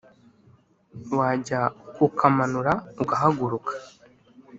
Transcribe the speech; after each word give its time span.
wajya 1.17 1.59
kukamanura 1.95 2.73
ugahaguruka 3.03 3.71